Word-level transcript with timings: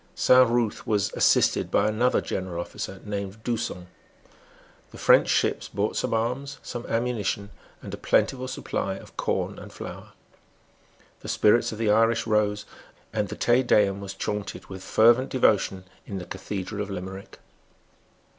Saint 0.15 0.49
Ruth 0.49 0.87
was 0.87 1.13
assisted 1.13 1.69
by 1.69 1.87
another 1.87 2.21
general 2.21 2.59
officer 2.59 2.99
named 3.05 3.43
D'Usson. 3.43 3.85
The 4.89 4.97
French 4.97 5.29
ships 5.29 5.67
brought 5.67 5.95
some 5.95 6.11
arms, 6.11 6.57
some 6.63 6.87
ammunition, 6.87 7.51
and 7.83 7.93
a 7.93 7.97
plentiful 7.97 8.47
supply 8.47 8.95
of 8.95 9.15
corn 9.15 9.59
and 9.59 9.71
flour. 9.71 10.13
The 11.19 11.27
spirits 11.27 11.71
of 11.71 11.77
the 11.77 11.91
Irish 11.91 12.25
rose; 12.25 12.65
and 13.13 13.27
the 13.27 13.35
Te 13.35 13.61
Deum 13.61 14.01
was 14.01 14.15
chaunted 14.15 14.65
with 14.71 14.81
fervent 14.83 15.29
devotion 15.29 15.83
in 16.07 16.17
the 16.17 16.25
cathedral 16.25 16.81
of 16.81 16.89
Limerick. 16.89 17.37